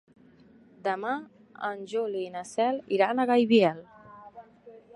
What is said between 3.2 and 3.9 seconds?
a Gaibiel.